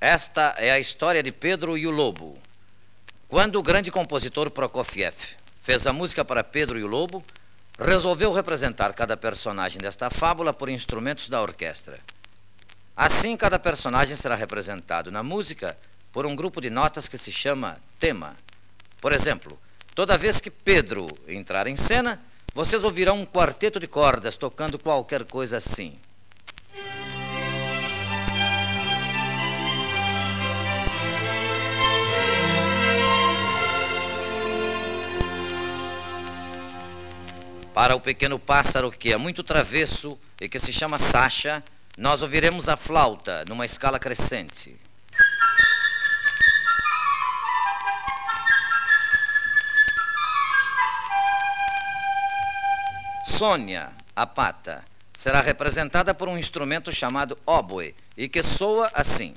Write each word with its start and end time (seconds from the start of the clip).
Esta 0.00 0.54
é 0.56 0.70
a 0.70 0.78
história 0.78 1.20
de 1.24 1.32
Pedro 1.32 1.76
e 1.76 1.84
o 1.84 1.90
Lobo. 1.90 2.38
Quando 3.28 3.58
o 3.58 3.62
grande 3.62 3.90
compositor 3.90 4.48
Prokofiev 4.48 5.16
fez 5.60 5.88
a 5.88 5.92
música 5.92 6.24
para 6.24 6.44
Pedro 6.44 6.78
e 6.78 6.84
o 6.84 6.86
Lobo, 6.86 7.24
resolveu 7.76 8.32
representar 8.32 8.92
cada 8.92 9.16
personagem 9.16 9.80
desta 9.80 10.08
fábula 10.08 10.54
por 10.54 10.68
instrumentos 10.68 11.28
da 11.28 11.42
orquestra. 11.42 11.98
Assim, 12.96 13.36
cada 13.36 13.58
personagem 13.58 14.14
será 14.14 14.36
representado 14.36 15.10
na 15.10 15.24
música 15.24 15.76
por 16.12 16.24
um 16.24 16.36
grupo 16.36 16.60
de 16.60 16.70
notas 16.70 17.08
que 17.08 17.18
se 17.18 17.32
chama 17.32 17.76
tema. 17.98 18.36
Por 19.00 19.10
exemplo, 19.10 19.58
toda 19.96 20.16
vez 20.16 20.40
que 20.40 20.50
Pedro 20.50 21.08
entrar 21.26 21.66
em 21.66 21.76
cena, 21.76 22.22
vocês 22.54 22.84
ouvirão 22.84 23.20
um 23.20 23.26
quarteto 23.26 23.80
de 23.80 23.88
cordas 23.88 24.36
tocando 24.36 24.78
qualquer 24.78 25.24
coisa 25.24 25.56
assim. 25.56 25.98
Para 37.78 37.94
o 37.94 38.00
pequeno 38.00 38.40
pássaro 38.40 38.90
que 38.90 39.12
é 39.12 39.16
muito 39.16 39.44
travesso 39.44 40.18
e 40.40 40.48
que 40.48 40.58
se 40.58 40.72
chama 40.72 40.98
Sasha, 40.98 41.62
nós 41.96 42.22
ouviremos 42.22 42.68
a 42.68 42.76
flauta 42.76 43.44
numa 43.48 43.64
escala 43.64 44.00
crescente. 44.00 44.76
Sônia, 53.28 53.92
a 54.16 54.26
pata, 54.26 54.84
será 55.16 55.40
representada 55.40 56.12
por 56.12 56.28
um 56.28 56.36
instrumento 56.36 56.90
chamado 56.90 57.38
oboe 57.46 57.94
e 58.16 58.28
que 58.28 58.42
soa 58.42 58.90
assim. 58.92 59.34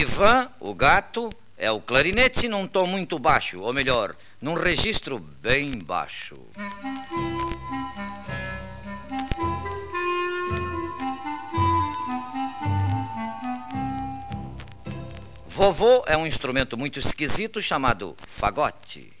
Ivan, 0.00 0.48
o 0.60 0.72
gato, 0.76 1.28
é 1.56 1.72
o 1.72 1.80
clarinete 1.80 2.46
num 2.46 2.68
tom 2.68 2.86
muito 2.86 3.18
baixo, 3.18 3.58
ou 3.58 3.72
melhor, 3.72 4.14
num 4.40 4.54
registro 4.54 5.18
bem 5.18 5.76
baixo. 5.76 6.38
Vovô 15.48 16.04
é 16.06 16.16
um 16.16 16.28
instrumento 16.28 16.76
muito 16.76 17.00
esquisito 17.00 17.60
chamado 17.60 18.16
fagote. 18.28 19.12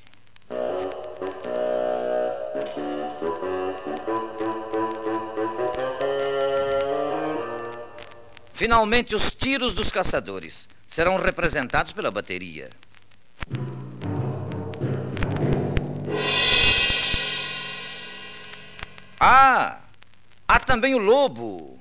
Finalmente, 8.58 9.14
os 9.14 9.30
tiros 9.48 9.72
dos 9.72 9.90
caçadores 9.90 10.68
serão 10.86 11.16
representados 11.16 11.94
pela 11.94 12.10
bateria. 12.10 12.68
Ah, 19.18 19.78
há 20.46 20.60
também 20.60 20.94
o 20.94 20.98
lobo. 20.98 21.78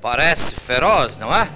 Parece 0.00 0.56
feroz, 0.56 1.16
não 1.18 1.32
é? 1.32 1.48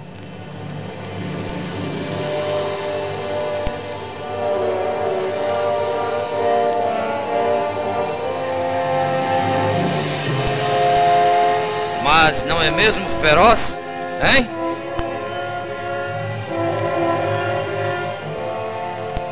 Mas 12.01 12.45
não 12.45 12.61
é 12.61 12.71
mesmo 12.71 13.09
feroz? 13.19 13.77
Hein? 14.23 14.58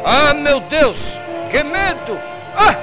Ah, 0.10 0.34
meu 0.34 0.62
Deus! 0.62 0.98
Que 1.52 1.62
medo! 1.62 2.18
Ah! 2.56 2.78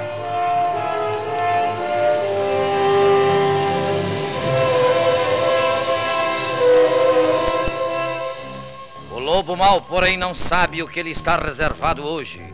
O 9.11 9.19
lobo 9.19 9.57
mau, 9.57 9.81
porém, 9.81 10.19
não 10.19 10.35
sabe 10.35 10.83
o 10.83 10.87
que 10.87 11.03
lhe 11.03 11.13
está 11.13 11.39
reservado 11.39 12.05
hoje. 12.05 12.45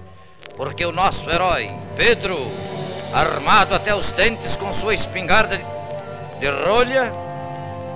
Porque 0.57 0.87
o 0.87 0.93
nosso 0.93 1.29
herói, 1.29 1.73
Pedro, 1.97 2.39
armado 3.13 3.75
até 3.75 3.93
os 3.93 4.13
dentes 4.13 4.55
com 4.55 4.73
sua 4.73 4.95
espingarda 4.95 5.61
de 6.39 6.49
rolha, 6.49 7.13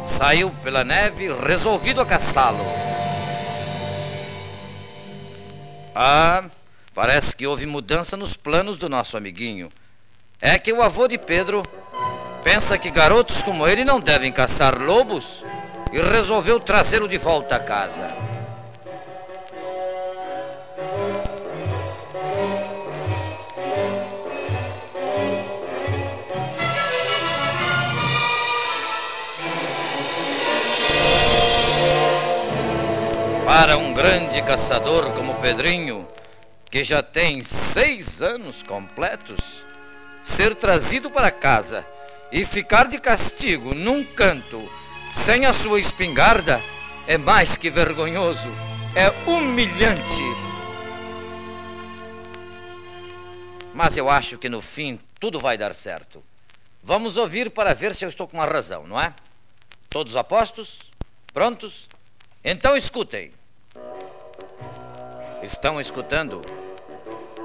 saiu 0.03 0.51
pela 0.65 0.83
neve 0.83 1.33
resolvido 1.33 2.01
a 2.01 2.05
caçá-lo. 2.05 2.67
Ah, 5.95 6.43
parece 6.95 7.35
que 7.35 7.47
houve 7.47 7.67
mudança 7.67 8.17
nos 8.17 8.37
planos 8.37 8.77
do 8.79 8.89
nosso 8.89 9.17
amiguinho. 9.17 9.69
É 10.41 10.59
que 10.59 10.73
o 10.73 10.81
avô 10.81 11.09
de 11.09 11.19
Pedro 11.19 11.63
pensa 12.43 12.79
que 12.79 12.91
garotos 12.91 13.43
como 13.43 13.67
ele 13.67 13.85
não 13.85 13.99
devem 13.99 14.31
caçar 14.31 14.81
lobos 14.81 15.45
e 15.93 16.01
resolveu 16.01 16.61
trazê-lo 16.61 17.09
de 17.09 17.19
volta 17.19 17.57
a 17.57 17.61
casa. 17.61 18.07
Para 33.45 33.77
um 33.79 33.95
grande 33.95 34.43
caçador 34.43 35.13
como 35.13 35.35
Pedrinho, 35.37 36.07
que 36.71 36.83
já 36.83 37.03
tem 37.03 37.43
seis 37.43 38.21
anos 38.21 38.63
completos, 38.63 39.41
ser 40.25 40.55
trazido 40.55 41.11
para 41.11 41.31
casa 41.31 41.87
e 42.33 42.45
ficar 42.45 42.89
de 42.89 42.99
castigo 42.99 43.75
num 43.75 44.05
canto 44.05 44.69
sem 45.13 45.47
a 45.47 45.53
sua 45.53 45.79
espingarda 45.79 46.61
é 47.07 47.17
mais 47.17 47.57
que 47.57 47.71
vergonhoso, 47.71 48.49
é 48.95 49.09
humilhante. 49.29 50.23
Mas 53.73 53.97
eu 53.97 54.09
acho 54.09 54.39
que 54.39 54.49
no 54.49 54.61
fim 54.61 54.99
tudo 55.19 55.39
vai 55.39 55.57
dar 55.57 55.75
certo. 55.75 56.23
Vamos 56.83 57.17
ouvir 57.17 57.51
para 57.51 57.75
ver 57.75 57.95
se 57.95 58.05
eu 58.05 58.09
estou 58.09 58.29
com 58.29 58.41
a 58.41 58.47
razão, 58.47 58.87
não 58.87 59.01
é? 59.01 59.15
Todos 59.89 60.17
apostos? 60.17 60.79
Prontos? 61.33 61.89
Então 62.45 62.77
escutem. 62.77 63.33
Estão 65.45 65.79
escutando? 65.79 66.41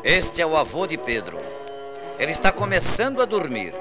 Este 0.05 0.41
é 0.41 0.45
o 0.45 0.55
avô 0.55 0.87
de 0.87 0.97
Pedro. 0.97 1.37
Ele 2.17 2.31
está 2.31 2.49
começando 2.49 3.21
a 3.21 3.25
dormir. 3.25 3.73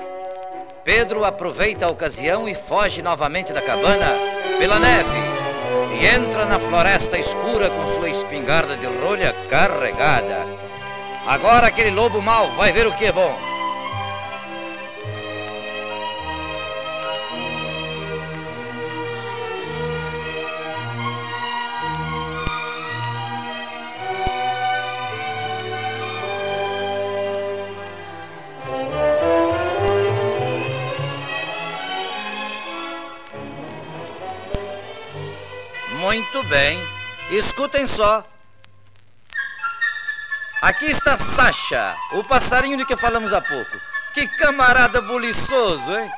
Pedro 0.82 1.24
aproveita 1.24 1.86
a 1.86 1.88
ocasião 1.88 2.48
e 2.48 2.52
foge 2.52 3.00
novamente 3.00 3.52
da 3.52 3.62
cabana 3.62 4.10
pela 4.58 4.80
neve 4.80 5.08
e 5.94 6.04
entra 6.04 6.46
na 6.46 6.58
floresta 6.58 7.16
escura 7.16 7.70
com 7.70 7.86
sua 7.94 8.10
espingarda 8.10 8.76
de 8.76 8.86
rolha 8.86 9.32
carregada. 9.48 10.44
Agora 11.24 11.68
aquele 11.68 11.92
lobo 11.92 12.20
mau 12.20 12.50
vai 12.56 12.72
ver 12.72 12.88
o 12.88 12.92
que 12.96 13.04
é 13.04 13.12
bom. 13.12 13.47
Muito 36.19 36.43
bem. 36.49 36.85
Escutem 37.31 37.87
só. 37.87 38.25
Aqui 40.61 40.87
está 40.87 41.17
Sasha, 41.17 41.94
o 42.11 42.25
passarinho 42.25 42.76
de 42.76 42.85
que 42.85 42.97
falamos 42.97 43.32
há 43.32 43.41
pouco. 43.41 43.79
Que 44.12 44.26
camarada 44.26 45.00
buliçoso, 45.00 45.97
hein? 45.97 46.11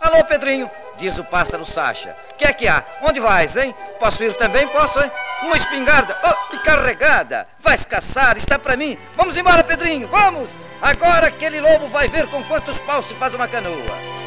Alô, 0.00 0.24
Pedrinho, 0.24 0.68
diz 0.96 1.16
o 1.18 1.22
pássaro 1.22 1.64
Sasha. 1.64 2.16
Que 2.36 2.46
é 2.46 2.52
que 2.52 2.66
há? 2.66 2.82
Onde 3.00 3.20
vais, 3.20 3.56
hein? 3.56 3.72
Posso 4.00 4.24
ir 4.24 4.34
também? 4.34 4.66
Posso, 4.66 4.98
hein? 4.98 5.12
Uma 5.44 5.56
espingarda, 5.56 6.18
oh, 6.24 6.56
e 6.56 6.58
carregada. 6.58 7.46
Vais 7.60 7.84
caçar, 7.84 8.36
está 8.36 8.58
para 8.58 8.76
mim. 8.76 8.98
Vamos 9.14 9.36
embora, 9.36 9.62
Pedrinho, 9.62 10.08
vamos! 10.08 10.50
Agora 10.82 11.28
aquele 11.28 11.60
lobo 11.60 11.86
vai 11.86 12.08
ver 12.08 12.26
com 12.26 12.42
quantos 12.42 12.76
paus 12.80 13.06
se 13.06 13.14
faz 13.14 13.32
uma 13.32 13.46
canoa. 13.46 14.23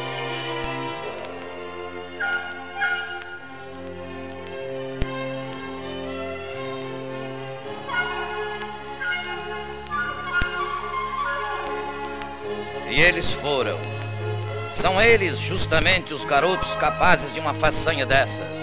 E 12.98 13.00
eles 13.00 13.32
foram. 13.34 13.78
São 14.72 15.00
eles 15.00 15.38
justamente 15.38 16.12
os 16.12 16.24
garotos 16.24 16.74
capazes 16.74 17.32
de 17.32 17.38
uma 17.38 17.54
façanha 17.54 18.04
dessas. 18.04 18.58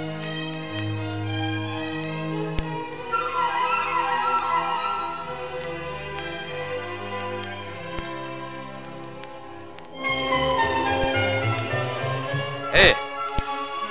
Ei, 12.74 12.94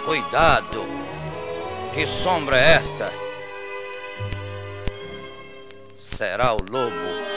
cuidado! 0.05 0.85
Que 1.95 2.07
sombra 2.07 2.59
é 2.59 2.73
esta? 2.75 3.11
Será 5.99 6.53
o 6.53 6.59
lobo. 6.71 7.34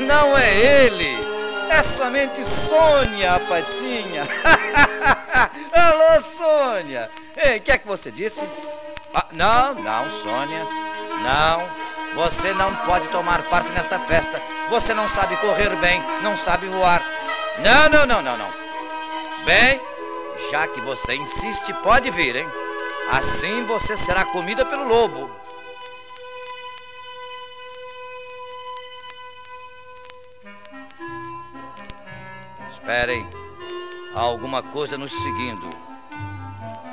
Não, 0.00 0.36
é 0.36 0.54
ele. 0.54 1.18
É 1.70 1.82
somente 1.82 2.44
Sônia, 2.44 3.34
a 3.34 3.40
patinha. 3.40 4.28
Alô, 5.72 6.20
Sônia. 6.36 7.10
Ei, 7.36 7.58
o 7.58 7.60
que 7.60 7.72
é 7.72 7.78
que 7.78 7.86
você 7.86 8.10
disse? 8.10 8.44
Ah, 9.14 9.26
não, 9.32 9.74
não, 9.74 10.10
Sônia. 10.22 10.66
Não. 11.22 11.68
Você 12.14 12.52
não 12.54 12.74
pode 12.86 13.08
tomar 13.08 13.42
parte 13.44 13.70
nesta 13.72 13.98
festa. 14.00 14.40
Você 14.70 14.94
não 14.94 15.08
sabe 15.08 15.36
correr 15.38 15.74
bem, 15.76 16.02
não 16.22 16.36
sabe 16.36 16.68
voar. 16.68 17.02
Não, 17.58 17.88
não, 17.88 18.06
não, 18.06 18.22
não, 18.22 18.36
não. 18.36 18.50
Bem, 19.44 19.80
já 20.50 20.66
que 20.68 20.80
você 20.80 21.14
insiste, 21.14 21.72
pode 21.82 22.10
vir, 22.10 22.36
hein? 22.36 22.46
Assim 23.10 23.64
você 23.64 23.96
será 23.96 24.24
comida 24.24 24.64
pelo 24.64 24.86
lobo. 24.86 25.43
Esperem. 32.84 33.26
Há 34.14 34.20
alguma 34.20 34.62
coisa 34.62 34.98
nos 34.98 35.10
seguindo. 35.10 35.70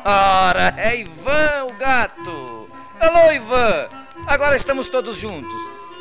Ora, 0.06 0.74
é 0.78 1.02
Ivan, 1.02 1.66
o 1.70 1.74
gato! 1.74 2.70
Alô, 2.98 3.30
Ivan! 3.34 3.90
Agora 4.26 4.56
estamos 4.56 4.88
todos 4.88 5.18
juntos. 5.18 5.54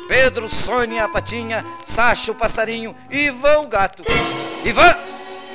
Pedro, 0.07 0.47
Sônia, 0.47 1.03
a 1.03 1.09
patinha, 1.09 1.65
Sacha, 1.83 2.31
o 2.31 2.35
passarinho 2.35 2.95
Ivan, 3.09 3.59
o 3.59 3.67
gato. 3.67 4.01
Ivan! 4.63 4.95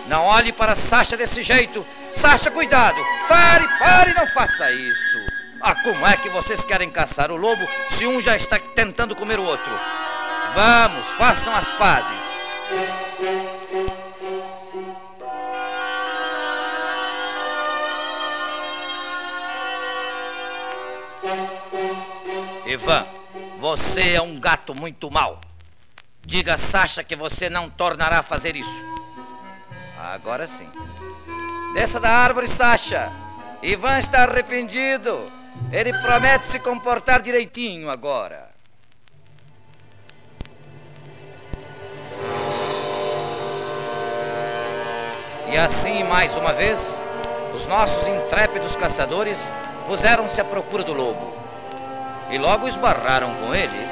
Não 0.06 0.26
olhe 0.26 0.52
para 0.52 0.76
Sacha 0.76 1.16
desse 1.16 1.42
jeito. 1.42 1.82
Sacha, 2.12 2.50
cuidado! 2.50 3.00
Pare, 3.26 3.66
pare, 3.78 4.12
não 4.12 4.26
faça 4.26 4.70
isso. 4.70 5.16
Ah, 5.62 5.74
como 5.76 6.06
é 6.06 6.14
que 6.14 6.28
vocês 6.28 6.62
querem 6.62 6.90
caçar 6.90 7.30
o 7.30 7.36
lobo 7.36 7.66
se 7.96 8.06
um 8.06 8.20
já 8.20 8.36
está 8.36 8.58
tentando 8.58 9.16
comer 9.16 9.38
o 9.38 9.44
outro? 9.44 9.72
Vamos, 10.54 11.06
façam 11.14 11.56
as 11.56 11.72
pazes. 11.72 13.56
Ivan, 22.76 23.06
você 23.58 24.12
é 24.12 24.20
um 24.20 24.38
gato 24.38 24.75
muito 24.75 25.11
mau. 25.11 25.40
Diga 26.23 26.55
a 26.55 26.58
Sasha 26.58 27.02
que 27.02 27.17
você 27.17 27.49
não 27.49 27.70
tornará 27.70 28.19
a 28.19 28.23
fazer 28.23 28.55
isso. 28.55 28.82
Agora 29.99 30.46
sim. 30.46 30.69
Desça 31.73 31.99
da 31.99 32.11
árvore, 32.11 32.46
Sasha. 32.46 33.11
Ivan 33.62 33.96
está 33.96 34.25
arrependido. 34.25 35.32
Ele 35.73 35.90
promete 36.00 36.49
se 36.49 36.61
comportar 36.61 37.23
direitinho 37.23 37.88
agora. 37.88 38.50
E 45.50 45.56
assim, 45.56 46.05
mais 46.05 46.34
uma 46.37 46.52
vez, 46.52 47.02
os 47.55 47.67
nossos 47.67 48.06
intrépidos 48.06 48.76
caçadores 48.76 49.38
puseram-se 49.87 50.38
à 50.38 50.44
procura 50.44 50.84
do 50.84 50.93
lobo. 50.93 51.45
E 52.28 52.38
logo 52.38 52.67
esbarraram 52.67 53.34
com 53.37 53.55
ele. 53.55 53.87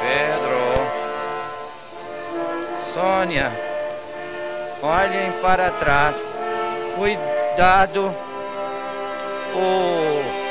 Pedro. 0.00 0.54
Sônia. 2.92 3.52
Olhem 4.82 5.32
para 5.42 5.70
trás. 5.72 6.26
Cuidado. 6.96 8.14
O 9.56 10.44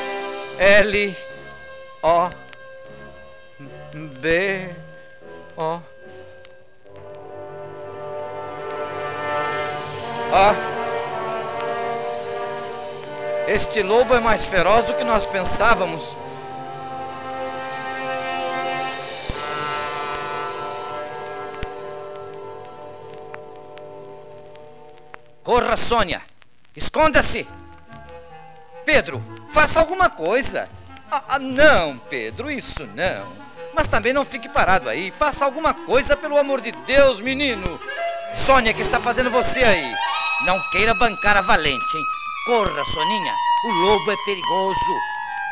L 0.59 1.17
O 2.01 2.29
B 4.21 4.69
O 5.57 5.81
Ah, 10.35 10.55
este 13.47 13.83
lobo 13.83 14.15
é 14.15 14.19
mais 14.19 14.43
feroz 14.43 14.83
do 14.85 14.95
que 14.95 15.03
nós 15.03 15.27
pensávamos. 15.27 16.01
Corra, 25.43 25.75
Sônia! 25.75 26.23
Esconda-se! 26.75 27.47
Pedro, 28.83 29.21
faça 29.51 29.79
alguma 29.79 30.09
coisa! 30.09 30.67
Ah, 31.11 31.21
ah, 31.27 31.39
não, 31.39 31.99
Pedro, 32.09 32.49
isso 32.49 32.87
não. 32.87 33.27
Mas 33.71 33.87
também 33.87 34.13
não 34.13 34.25
fique 34.25 34.49
parado 34.49 34.89
aí. 34.89 35.11
Faça 35.11 35.45
alguma 35.45 35.75
coisa, 35.75 36.17
pelo 36.17 36.39
amor 36.39 36.59
de 36.59 36.71
Deus, 36.71 37.19
menino! 37.19 37.79
Sônia, 38.47 38.73
que 38.73 38.81
está 38.81 38.99
fazendo 38.99 39.29
você 39.29 39.63
aí? 39.63 39.93
Não 40.45 40.59
queira 40.71 40.93
bancar 40.93 41.37
a 41.37 41.41
valente, 41.41 41.97
hein? 41.97 42.03
Corra, 42.45 42.83
Soninha. 42.83 43.33
O 43.65 43.71
lobo 43.71 44.11
é 44.11 44.17
perigoso. 44.25 45.01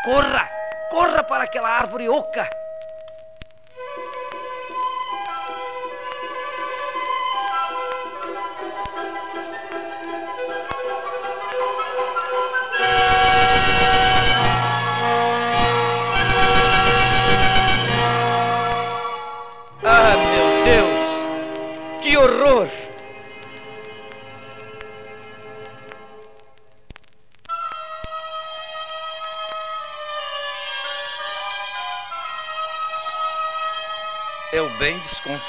Corra! 0.03 0.49
Corra 0.89 1.23
para 1.23 1.45
aquela 1.45 1.69
árvore 1.69 2.09
oca. 2.09 2.49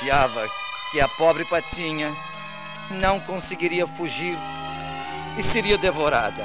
Desconfiava 0.02 0.50
que 0.90 1.00
a 1.00 1.09
pobre 1.09 1.44
patinha 1.44 2.12
não 2.90 3.21
conseguiria 3.21 3.87
fugir 3.87 4.37
e 5.38 5.42
seria 5.42 5.78
devorada. 5.78 6.44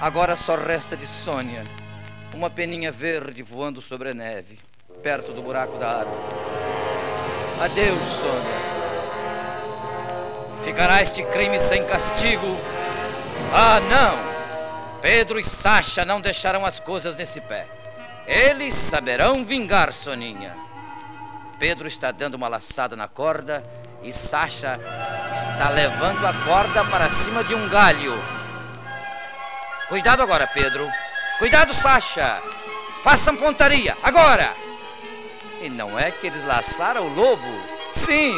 Agora 0.00 0.36
só 0.36 0.54
resta 0.54 0.96
de 0.96 1.06
Sônia 1.06 1.64
uma 2.32 2.48
peninha 2.48 2.90
verde 2.90 3.42
voando 3.42 3.82
sobre 3.82 4.10
a 4.10 4.14
neve, 4.14 4.58
perto 5.02 5.32
do 5.32 5.42
buraco 5.42 5.76
da 5.76 5.98
árvore. 5.98 6.18
Adeus, 7.60 8.08
Sônia. 8.08 8.64
Ficará 10.62 11.02
este 11.02 11.22
crime 11.24 11.58
sem 11.58 11.84
castigo? 11.84 12.56
Ah, 13.52 13.80
não! 13.80 14.34
Pedro 15.02 15.38
e 15.38 15.44
Sacha 15.44 16.04
não 16.04 16.20
deixarão 16.20 16.64
as 16.64 16.80
coisas 16.80 17.14
nesse 17.14 17.40
pé. 17.40 17.66
Eles 18.26 18.74
saberão 18.74 19.44
vingar 19.44 19.92
Soninha. 19.92 20.63
Pedro 21.58 21.86
está 21.86 22.10
dando 22.10 22.34
uma 22.34 22.48
laçada 22.48 22.96
na 22.96 23.08
corda 23.08 23.64
e 24.02 24.12
Sacha 24.12 24.78
está 25.32 25.70
levando 25.70 26.26
a 26.26 26.32
corda 26.44 26.84
para 26.84 27.08
cima 27.10 27.42
de 27.42 27.54
um 27.54 27.68
galho. 27.68 28.14
Cuidado 29.88 30.22
agora, 30.22 30.46
Pedro. 30.46 30.88
Cuidado, 31.38 31.74
Sacha. 31.74 32.40
Façam 33.02 33.36
pontaria, 33.36 33.96
agora! 34.02 34.54
E 35.60 35.68
não 35.68 35.98
é 35.98 36.10
que 36.10 36.26
eles 36.26 36.44
laçaram 36.44 37.06
o 37.06 37.14
lobo? 37.14 37.60
Sim, 37.92 38.34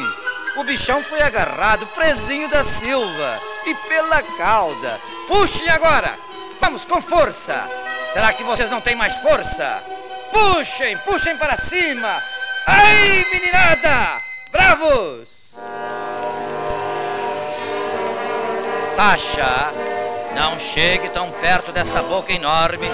o 0.57 0.65
bichão 0.65 1.03
foi 1.05 1.23
agarrado, 1.23 1.87
presinho 1.89 2.49
da 2.49 2.65
Silva, 2.65 3.41
e 3.65 3.75
pela 3.89 4.23
cauda. 4.37 5.01
Puxem 5.29 5.69
agora! 5.69 6.19
Vamos 6.61 6.85
com 6.85 7.01
força! 7.01 7.69
Será 8.13 8.33
que 8.33 8.43
vocês 8.43 8.71
não 8.71 8.81
têm 8.81 8.97
mais 8.97 9.15
força? 9.19 9.83
Puxem, 10.33 10.99
puxem 10.99 11.37
para 11.37 11.57
cima! 11.57 12.23
Ai, 12.67 13.25
meninada! 13.31 14.21
Bravos! 14.51 15.29
Sasha, 18.97 19.73
não 20.35 20.59
chegue 20.59 21.09
tão 21.11 21.31
perto 21.31 21.71
dessa 21.71 22.03
boca 22.03 22.33
enorme. 22.33 22.91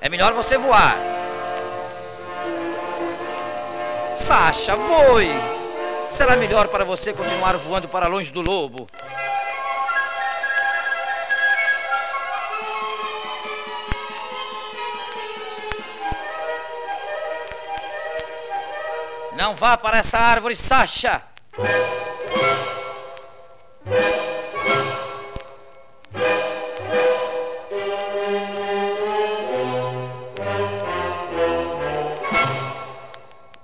É 0.00 0.08
melhor 0.08 0.32
você 0.32 0.58
voar. 0.58 0.96
Sasha, 4.16 4.74
voe! 4.74 5.30
Será 6.10 6.34
melhor 6.34 6.66
para 6.66 6.84
você 6.84 7.12
continuar 7.12 7.56
voando 7.56 7.86
para 7.86 8.08
longe 8.08 8.32
do 8.32 8.40
lobo. 8.40 8.88
Não 19.38 19.54
vá 19.54 19.76
para 19.76 19.98
essa 19.98 20.18
árvore, 20.18 20.56
Sasha! 20.56 21.22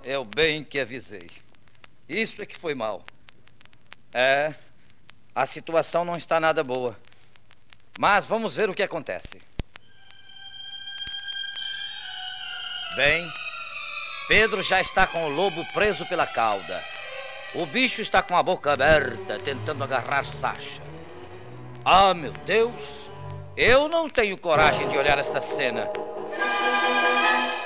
Eu 0.04 0.25
bem 0.25 0.62
que 0.62 0.78
avisei. 0.78 1.28
Isso 2.09 2.40
é 2.40 2.47
que 2.47 2.57
foi 2.57 2.76
mal. 2.76 3.04
É, 4.12 4.54
a 5.35 5.45
situação 5.45 6.04
não 6.04 6.16
está 6.16 6.38
nada 6.38 6.62
boa. 6.62 6.97
Mas 7.99 8.26
vamos 8.26 8.54
ver 8.54 8.71
o 8.71 8.75
que 8.75 8.83
acontece. 8.85 9.43
Bem, 12.95 13.28
Pedro 14.26 14.62
já 14.62 14.81
está 14.81 15.07
com 15.07 15.26
o 15.26 15.28
lobo 15.28 15.64
preso 15.75 16.07
pela 16.07 16.26
cauda. 16.26 16.83
O 17.54 17.66
bicho 17.66 18.00
está 18.00 18.23
com 18.23 18.35
a 18.37 18.43
boca 18.43 18.73
aberta, 18.73 19.38
tentando 19.38 19.85
agarrar 19.85 20.25
Sasha. 20.25 20.83
Ah, 21.85 22.14
meu 22.14 22.33
Deus! 22.47 22.73
Eu 23.54 23.87
não 23.87 24.09
tenho 24.09 24.38
coragem 24.38 24.88
de 24.88 24.97
olhar 24.97 25.19
esta 25.19 25.40
cena. 25.40 25.90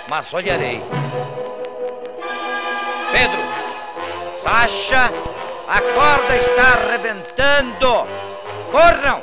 Mas 0.08 0.32
olharei. 0.34 0.82
Pedro! 3.12 3.40
Sasha! 4.42 5.10
A 5.68 5.80
corda 5.80 6.36
está 6.36 6.62
arrebentando! 6.72 8.06
Corram! 8.72 9.22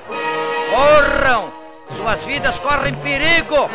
Corram! 0.72 1.52
Suas 1.98 2.24
vidas 2.24 2.58
correm 2.60 2.96
perigo! 2.96 3.70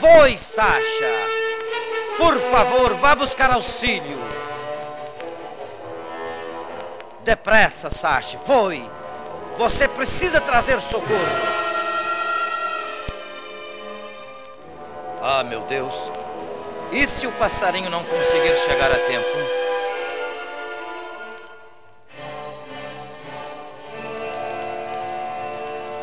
Voe, 0.00 0.36
Sasha! 0.36 1.41
Por 2.16 2.38
favor, 2.50 2.94
vá 2.94 3.14
buscar 3.14 3.50
auxílio. 3.50 4.18
Depressa, 7.24 7.88
Sashi, 7.90 8.38
foi. 8.46 8.88
Você 9.56 9.86
precisa 9.86 10.40
trazer 10.40 10.80
socorro. 10.80 11.62
Ah, 15.22 15.44
meu 15.44 15.60
Deus. 15.62 15.94
E 16.90 17.06
se 17.06 17.26
o 17.26 17.32
passarinho 17.32 17.88
não 17.88 18.04
conseguir 18.04 18.56
chegar 18.66 18.90
a 18.90 18.98
tempo? 19.06 19.26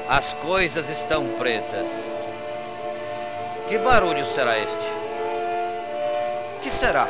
As 0.09 0.33
coisas 0.33 0.89
estão 0.89 1.27
pretas. 1.37 1.87
Que 3.67 3.77
barulho 3.77 4.25
será 4.25 4.57
este? 4.57 5.08
Que 6.61 6.69
será? 6.69 7.07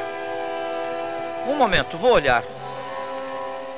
Um 1.47 1.55
momento, 1.55 1.97
vou 1.97 2.13
olhar. 2.13 2.43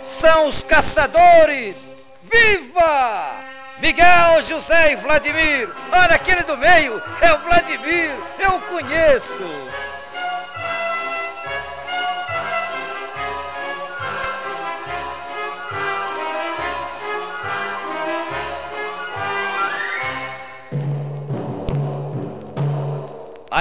São 0.06 0.48
os 0.48 0.64
caçadores! 0.64 1.78
Viva! 2.24 3.36
Miguel, 3.80 4.42
José 4.48 4.94
e 4.94 4.96
Vladimir! 4.96 5.70
Olha 5.92 6.16
aquele 6.16 6.44
do 6.44 6.58
meio! 6.58 7.02
É 7.20 7.34
o 7.34 7.40
Vladimir! 7.40 8.12
Eu 8.40 8.60
conheço! 8.62 9.44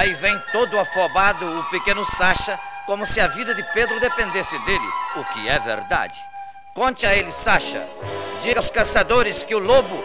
Aí 0.01 0.15
vem 0.15 0.35
todo 0.51 0.79
afobado 0.79 1.59
o 1.59 1.63
pequeno 1.65 2.03
Sacha, 2.17 2.59
como 2.87 3.05
se 3.05 3.21
a 3.21 3.27
vida 3.27 3.53
de 3.53 3.61
Pedro 3.71 3.99
dependesse 3.99 4.57
dele, 4.65 4.87
o 5.15 5.23
que 5.25 5.47
é 5.47 5.59
verdade. 5.59 6.19
Conte 6.73 7.05
a 7.05 7.15
ele, 7.15 7.29
Sacha. 7.29 7.87
Diga 8.41 8.59
aos 8.59 8.71
caçadores 8.71 9.43
que 9.43 9.53
o 9.53 9.59
lobo. 9.59 10.03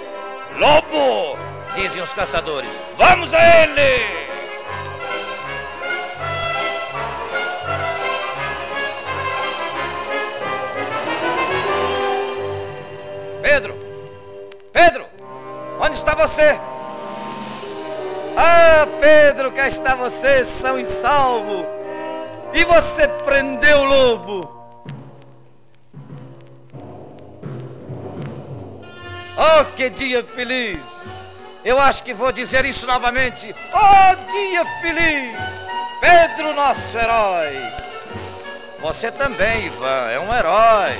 Lobo! 0.58 1.38
Dizem 1.74 2.02
os 2.02 2.12
caçadores. 2.12 2.68
Vamos 2.98 3.32
a 3.32 3.40
ele! 3.62 4.28
Pedro! 13.40 13.74
Pedro! 14.74 15.06
Onde 15.80 15.96
está 15.96 16.14
você? 16.14 16.60
Ah, 18.37 18.87
Pedro, 19.00 19.50
cá 19.50 19.66
está 19.66 19.95
você, 19.95 20.45
são 20.45 20.78
e 20.78 20.85
salvo. 20.85 21.64
E 22.52 22.64
você 22.64 23.09
prendeu 23.09 23.78
o 23.78 23.85
lobo. 23.85 24.57
Oh, 29.38 29.64
que 29.75 29.88
dia 29.88 30.23
feliz! 30.23 30.81
Eu 31.64 31.81
acho 31.81 32.02
que 32.02 32.12
vou 32.12 32.31
dizer 32.31 32.66
isso 32.66 32.87
novamente. 32.87 33.55
Oh, 33.73 34.31
dia 34.31 34.64
feliz! 34.83 35.37
Pedro, 36.00 36.52
nosso 36.52 36.97
herói. 36.97 37.57
Você 38.81 39.11
também, 39.11 39.66
Ivan, 39.66 40.11
é 40.11 40.21
um 40.21 40.35
herói. 40.35 40.99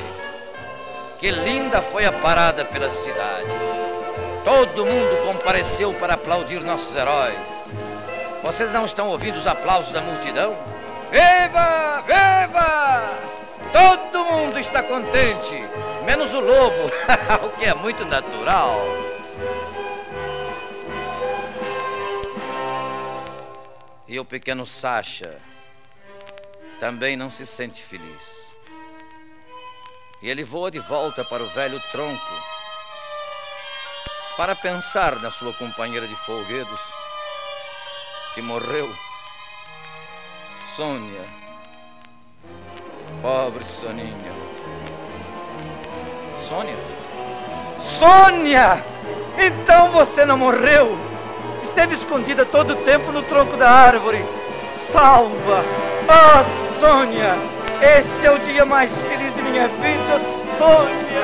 Que 1.19 1.31
linda 1.31 1.83
foi 1.83 2.07
a 2.07 2.13
parada 2.13 2.65
pela 2.65 2.89
cidade. 2.89 3.76
Todo 4.47 4.87
mundo 4.87 5.25
compareceu 5.25 5.93
para 5.95 6.15
aplaudir 6.15 6.61
nossos 6.61 6.95
heróis. 6.95 7.37
Vocês 8.45 8.73
não 8.73 8.85
estão 8.85 9.09
ouvindo 9.09 9.41
os 9.41 9.47
aplausos 9.49 9.91
da 9.91 10.01
multidão? 10.01 10.57
Viva! 11.11 12.01
Viva! 12.03 13.19
Todo 13.73 14.25
mundo 14.25 14.57
está 14.61 14.85
contente, 14.85 15.53
menos 16.05 16.33
o 16.33 16.39
lobo, 16.39 16.93
o 17.45 17.59
que 17.59 17.65
é 17.65 17.75
muito 17.75 18.05
natural. 18.05 18.83
E 24.07 24.21
o 24.21 24.25
pequeno 24.25 24.65
Sacha 24.65 25.39
também 26.79 27.17
não 27.17 27.33
se 27.33 27.45
sente 27.45 27.83
feliz. 27.83 28.55
E 30.23 30.31
ele 30.31 30.45
voa 30.45 30.71
de 30.71 30.79
volta 30.79 31.25
para 31.25 31.43
o 31.43 31.49
velho 31.49 31.83
tronco 31.91 32.56
para 34.37 34.55
pensar 34.55 35.17
na 35.17 35.31
sua 35.31 35.53
companheira 35.55 36.07
de 36.07 36.15
folguedos 36.17 36.81
que 38.35 38.43
morreu. 38.43 38.89
Sônia. 40.77 41.25
Pobre 43.23 43.65
Soninha. 43.65 44.33
Sônia? 46.47 46.77
Sônia! 47.99 48.85
Então 49.39 49.91
você 49.91 50.27
não 50.27 50.37
morreu! 50.37 50.99
Esteve 51.63 51.95
escondida 51.95 52.45
todo 52.45 52.75
o 52.75 52.85
tempo 52.85 53.11
no 53.11 53.23
tronco 53.23 53.57
da 53.57 53.71
árvore. 53.71 54.23
Salva! 54.93 55.65
Ah, 56.09 56.45
Sônia! 56.79 57.37
Este 57.81 58.27
é 58.27 58.31
o 58.31 58.39
dia 58.41 58.67
mais 58.67 58.91
feliz 58.93 59.35
de 59.35 59.43
minha 59.43 59.69
vida, 59.69 60.21
Sônia! 60.59 61.23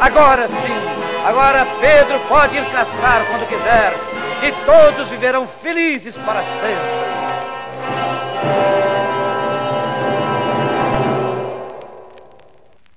Agora 0.00 0.48
sim! 0.48 0.99
Agora 1.30 1.64
Pedro 1.80 2.18
pode 2.26 2.56
ir 2.56 2.70
caçar 2.72 3.24
quando 3.28 3.46
quiser 3.46 3.94
e 4.42 4.50
todos 4.66 5.08
viverão 5.08 5.46
felizes 5.62 6.16
para 6.16 6.42
sempre. 6.42 6.90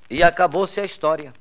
E 0.10 0.24
acabou-se 0.24 0.82
a 0.82 0.84
história. 0.84 1.32